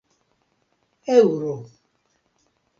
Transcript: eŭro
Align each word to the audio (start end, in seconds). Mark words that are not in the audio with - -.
eŭro 1.17 1.55